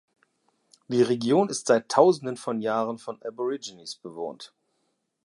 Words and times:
Die 0.87 1.03
Region 1.03 1.49
ist 1.49 1.67
seit 1.67 1.87
Tausenden 1.91 2.35
von 2.35 2.59
Jahren 2.59 2.97
von 2.97 3.21
Aborigines 3.21 3.95
bewohnt. 3.95 4.51